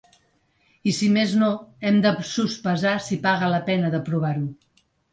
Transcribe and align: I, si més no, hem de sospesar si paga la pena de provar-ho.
I, 0.91 0.93
si 0.99 1.09
més 1.17 1.35
no, 1.41 1.51
hem 1.91 2.01
de 2.07 2.15
sospesar 2.31 2.97
si 3.11 3.21
paga 3.29 3.55
la 3.57 3.63
pena 3.71 3.97
de 3.99 4.05
provar-ho. 4.13 4.53